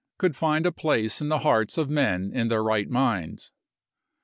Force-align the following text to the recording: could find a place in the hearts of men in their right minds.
could 0.17 0.35
find 0.35 0.65
a 0.65 0.71
place 0.71 1.21
in 1.21 1.29
the 1.29 1.37
hearts 1.41 1.77
of 1.77 1.87
men 1.87 2.31
in 2.33 2.47
their 2.47 2.63
right 2.63 2.89
minds. 2.89 3.51